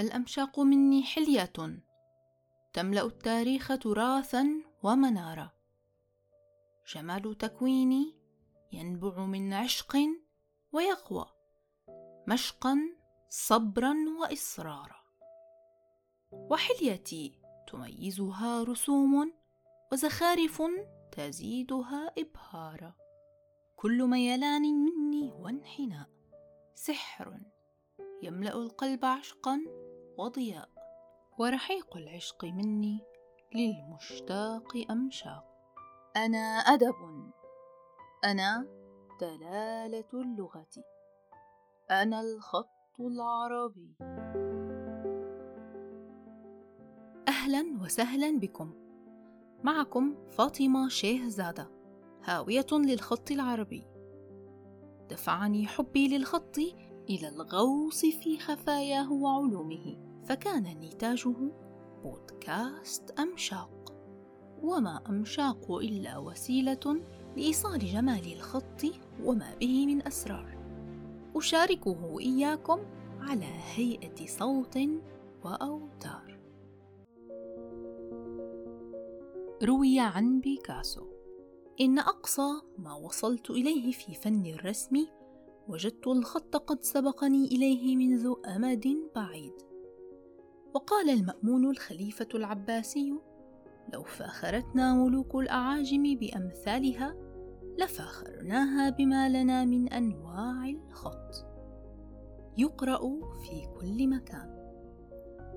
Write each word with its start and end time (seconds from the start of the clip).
الأمشاق 0.00 0.60
مني 0.60 1.02
حلية. 1.02 1.52
تملأ 2.72 3.06
التاريخ 3.06 3.78
تراثا 3.78 4.62
ومنارا 4.82 5.50
جمال 6.94 7.38
تكويني 7.38 8.14
ينبع 8.72 9.24
من 9.24 9.52
عشق 9.52 9.96
ويقوى. 10.72 11.26
مشقا 12.28 12.78
صبرا 13.28 13.94
وإصرارا. 14.20 15.04
وحليتي 16.32 17.32
تميزها 17.68 18.62
رسوم 18.62 19.32
وزخارف 19.92 20.62
تزيدها 21.12 22.12
إبهارا. 22.18 22.94
كل 23.76 24.02
ميلان 24.04 24.62
مني 24.62 25.32
وانحناء. 25.32 26.08
سحر 26.74 27.40
يملأ 28.22 28.54
القلب 28.54 29.04
عشقا 29.04 29.83
وضياء. 30.18 30.68
ورحيق 31.38 31.96
العشق 31.96 32.44
مني 32.44 33.00
للمشتاق 33.54 34.86
أمشاق. 34.90 35.44
أنا 36.16 36.38
أدب. 36.58 37.30
أنا 38.24 38.66
دلالة 39.20 40.08
اللغة. 40.14 40.66
أنا 41.90 42.20
الخط 42.20 43.00
العربي. 43.00 43.94
أهلا 47.28 47.82
وسهلا 47.82 48.38
بكم. 48.38 48.74
معكم 49.62 50.26
فاطمة 50.30 50.88
شيه 50.88 51.28
زادة 51.28 51.70
هاوية 52.24 52.66
للخط 52.72 53.30
العربي. 53.30 53.86
دفعني 55.10 55.66
حبي 55.66 56.18
للخط 56.18 56.58
إلى 57.10 57.28
الغوص 57.28 58.00
في 58.00 58.38
خفاياه 58.38 59.12
وعلومه. 59.12 60.13
فكان 60.24 60.62
نتاجه 60.62 61.34
بودكاست 62.02 63.10
أمشاق. 63.10 63.94
وما 64.62 65.02
أمشاق 65.08 65.72
إلا 65.72 66.18
وسيلة 66.18 67.00
لإيصال 67.36 67.78
جمال 67.78 68.32
الخط 68.32 68.82
وما 69.24 69.54
به 69.60 69.86
من 69.86 70.06
أسرار. 70.06 70.58
أشاركه 71.36 72.20
إياكم 72.20 72.78
على 73.20 73.50
هيئة 73.74 74.26
صوت 74.26 74.78
وأوتار. 75.44 76.38
روي 79.62 80.00
عن 80.00 80.40
بيكاسو. 80.40 81.06
إن 81.80 81.98
أقصى 81.98 82.50
ما 82.78 82.94
وصلت 82.94 83.50
إليه 83.50 83.92
في 83.92 84.14
فن 84.14 84.46
الرسم 84.46 85.06
وجدت 85.68 86.06
الخط 86.06 86.56
قد 86.56 86.82
سبقني 86.82 87.46
إليه 87.46 87.96
منذ 87.96 88.34
أمد 88.56 88.96
بعيد. 89.14 89.73
وقال 90.74 91.10
المأمون 91.10 91.70
الخليفة 91.70 92.28
العباسي 92.34 93.14
لو 93.92 94.02
فاخرتنا 94.02 94.94
ملوك 94.94 95.34
الأعاجم 95.34 96.02
بأمثالها 96.02 97.14
لفاخرناها 97.78 98.90
بما 98.90 99.28
لنا 99.28 99.64
من 99.64 99.92
أنواع 99.92 100.68
الخط. 100.68 101.46
يقرأ 102.58 103.00
في 103.42 103.66
كل 103.80 104.08
مكان 104.08 104.74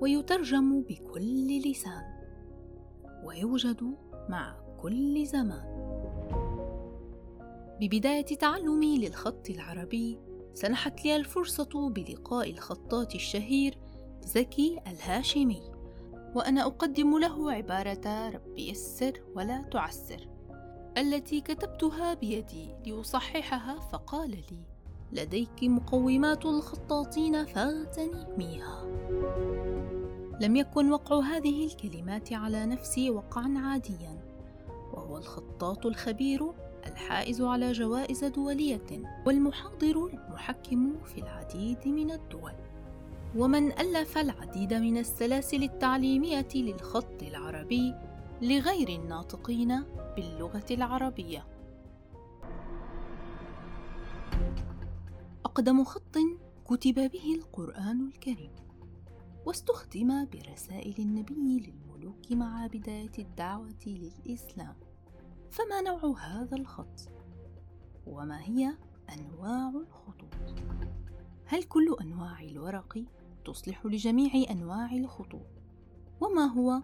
ويترجم 0.00 0.82
بكل 0.82 1.60
لسان 1.70 2.04
ويوجد 3.24 3.96
مع 4.28 4.56
كل 4.82 5.26
زمان. 5.26 5.72
ببداية 7.80 8.24
تعلمي 8.24 8.98
للخط 8.98 9.50
العربي 9.50 10.18
سنحت 10.54 11.04
لي 11.04 11.16
الفرصة 11.16 11.90
بلقاء 11.90 12.50
الخطاط 12.50 13.14
الشهير 13.14 13.78
زكي 14.24 14.80
الهاشمي. 14.86 15.62
وأنا 16.34 16.66
أقدم 16.66 17.18
له 17.18 17.52
عبارة 17.52 18.28
رب 18.28 18.58
يسر 18.58 19.22
ولا 19.34 19.62
تعسر. 19.62 20.28
التي 20.98 21.40
كتبتها 21.40 22.14
بيدي 22.14 22.74
لاصححها 22.86 23.80
فقال 23.80 24.30
لي 24.30 24.64
لديك 25.12 25.62
مقومات 25.62 26.46
الخطاطين 26.46 27.44
فاغتنميها 27.44 28.82
لم 30.40 30.56
يكن 30.56 30.92
وقع 30.92 31.20
هذه 31.20 31.66
الكلمات 31.66 32.32
على 32.32 32.66
نفسي 32.66 33.10
وقعا 33.10 33.54
عاديا. 33.58 34.20
وهو 34.92 35.16
الخطاط 35.18 35.86
الخبير 35.86 36.52
الحائز 36.86 37.42
على 37.42 37.72
جوائز 37.72 38.24
دولية 38.24 39.02
والمحاضر 39.26 40.06
المحكم 40.06 41.04
في 41.04 41.18
العديد 41.18 41.88
من 41.88 42.10
الدول. 42.10 42.52
ومن 43.36 43.72
ألف 43.72 44.18
العديد 44.18 44.74
من 44.74 44.96
السلاسل 44.96 45.62
التعليمية 45.62 46.48
للخط 46.54 47.22
العربي 47.22 47.94
لغير 48.42 48.88
الناطقين 48.88 49.82
باللغة 50.16 50.66
العربية. 50.70 51.46
أقدم 55.44 55.84
خط 55.84 56.18
كتب 56.64 56.94
به 56.94 57.34
القرآن 57.34 58.06
الكريم 58.06 58.52
واستخدم 59.46 60.24
برسائل 60.24 60.94
النبي 60.98 61.60
للملوك 61.60 62.32
مع 62.32 62.66
بداية 62.66 63.12
الدعوة 63.18 63.84
للإسلام. 63.86 64.76
فما 65.50 65.80
نوع 65.80 66.18
هذا 66.18 66.56
الخط؟ 66.56 67.08
وما 68.06 68.42
هي 68.42 68.72
أنواع 69.18 69.68
الخطوط؟ 69.68 70.34
هل 71.46 71.62
كل 71.62 71.96
أنواع 72.00 72.40
الورق 72.40 73.04
تصلح 73.44 73.86
لجميع 73.86 74.50
أنواع 74.50 74.92
الخطوط. 74.92 75.46
وما 76.20 76.44
هو؟ 76.44 76.82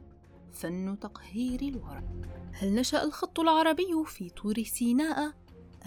فن 0.52 0.98
تقهير 1.00 1.60
الورق. 1.60 2.04
هل 2.52 2.74
نشأ 2.74 3.02
الخط 3.02 3.40
العربي 3.40 4.04
في 4.06 4.30
طور 4.30 4.62
سيناء 4.62 5.32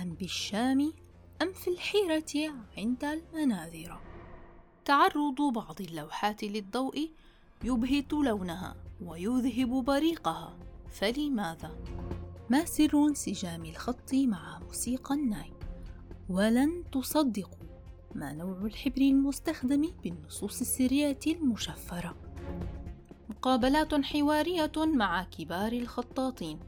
أم 0.02 0.14
بالشام 0.14 0.94
أم 1.42 1.54
في 1.54 1.70
الحيرة 1.70 2.54
عند 2.78 3.04
المناذر؟ 3.04 4.02
تعرض 4.86 5.42
بعض 5.54 5.82
اللوحات 5.82 6.44
للضوء 6.44 7.12
يبهت 7.64 8.14
لونها 8.14 8.76
ويذهب 9.02 9.86
بريقها. 9.86 10.58
فلماذا؟ 10.90 11.76
ما 12.50 12.66
سر 12.66 13.08
انسجام 13.08 13.66
الخط 13.66 14.14
مع 14.14 14.60
موسيقى 14.60 15.16
الناي؟ 15.16 15.54
ولن 16.30 16.84
تصدقوا 16.92 17.61
ما 18.16 18.34
نوع 18.34 18.58
الحبر 18.66 19.02
المستخدم 19.02 19.92
بالنصوص 20.04 20.62
السرية 20.62 21.20
المشفرة. 21.28 22.16
مقابلات 23.30 23.94
حوارية 23.94 24.72
مع 24.78 25.24
كبار 25.24 25.72
الخطاطين 25.72 26.60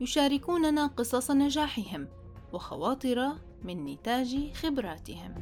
يشاركوننا 0.00 0.86
قصص 0.86 1.30
نجاحهم 1.30 2.08
وخواطر 2.52 3.32
من 3.64 3.84
نتاج 3.84 4.52
خبراتهم. 4.52 5.34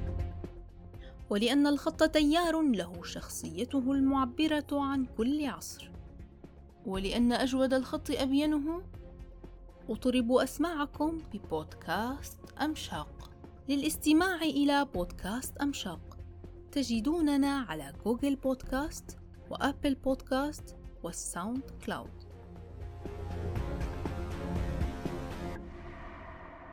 ولأن 1.31 1.67
الخط 1.67 2.03
تيار 2.03 2.63
له 2.63 3.03
شخصيته 3.03 3.93
المعبرة 3.93 4.67
عن 4.73 5.07
كل 5.17 5.47
عصر. 5.47 5.91
ولأن 6.87 7.33
أجود 7.33 7.75
الخط 7.75 8.11
أبينه 8.11 8.83
أطرب 9.89 10.33
أسماعكم 10.33 11.23
ببودكاست 11.33 12.39
أمشاق. 12.61 13.34
للاستماع 13.69 14.43
إلى 14.43 14.87
بودكاست 14.95 15.57
أمشاق. 15.57 16.19
تجدوننا 16.73 17.59
على 17.69 17.93
Google 18.05 18.37
Podcast 18.37 19.19
و 19.51 19.58
Apple 19.58 19.95
Podcast 19.95 20.77
وال 21.03 21.63
SoundCloud. 21.87 22.24